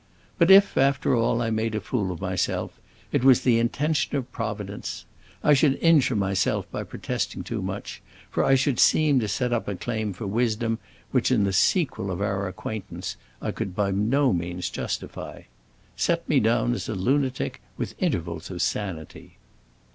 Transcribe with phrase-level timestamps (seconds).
[0.39, 2.79] But if, after all, I made a fool of myself,
[3.11, 5.05] it was the intention of Providence.
[5.43, 8.01] I should injure myself by protesting too much,
[8.31, 10.79] for I should seem to set up a claim for wisdom
[11.11, 15.43] which, in the sequel of our acquaintance, I could by no means justify.
[15.95, 19.37] Set me down as a lunatic with intervals of sanity."